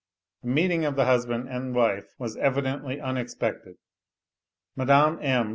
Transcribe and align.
The 0.41 0.47
meeting 0.47 0.83
of 0.83 0.95
the 0.95 1.05
husband 1.05 1.47
and 1.47 1.75
wife 1.75 2.07
was 2.17 2.35
evidently 2.37 2.99
unexpected. 2.99 3.75
Mme. 4.75 5.21
M. 5.21 5.49